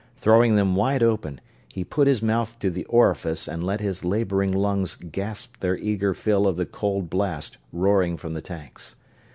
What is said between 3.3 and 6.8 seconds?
and let his laboring lungs gasp their eager fill of the